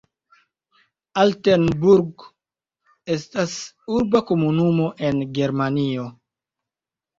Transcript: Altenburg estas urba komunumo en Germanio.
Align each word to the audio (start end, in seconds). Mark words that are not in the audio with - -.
Altenburg 1.23 2.25
estas 3.17 3.55
urba 3.99 4.25
komunumo 4.33 4.91
en 5.13 5.23
Germanio. 5.39 6.11